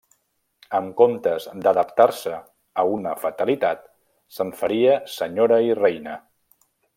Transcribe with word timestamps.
En 0.77 0.85
comptes 1.01 1.43
d'adaptar-se 1.67 2.39
a 2.83 2.87
una 2.93 3.13
fatalitat, 3.27 3.85
se'n 4.39 4.55
faria 4.63 4.97
senyora 5.21 5.61
i 5.69 5.79
reina. 5.83 6.19